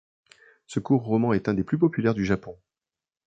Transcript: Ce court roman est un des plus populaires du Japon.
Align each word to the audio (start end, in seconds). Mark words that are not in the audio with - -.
Ce 0.65 0.79
court 0.79 1.03
roman 1.03 1.31
est 1.33 1.47
un 1.47 1.53
des 1.53 1.63
plus 1.63 1.77
populaires 1.77 2.15
du 2.15 2.25
Japon. 2.25 2.57